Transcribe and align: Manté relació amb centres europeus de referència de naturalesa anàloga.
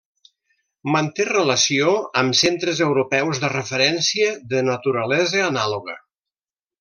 Manté 0.95 1.25
relació 1.27 1.91
amb 2.23 2.39
centres 2.41 2.81
europeus 2.87 3.41
de 3.47 3.51
referència 3.55 4.31
de 4.55 4.63
naturalesa 4.73 5.45
anàloga. 5.53 5.95